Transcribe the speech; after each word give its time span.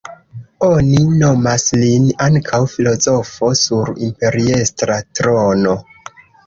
Oni 0.67 1.03
nomas 1.19 1.67
lin 1.83 2.09
ankaŭ 2.29 2.63
"filozofo 2.73 3.53
sur 3.63 3.95
imperiestra 4.09 5.03
trono". 5.21 5.81